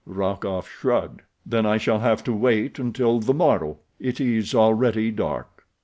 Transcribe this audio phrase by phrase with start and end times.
[0.07, 1.21] Rokoff shrugged.
[1.45, 5.67] "Then I shall have to wait until the morrow—it is already dark."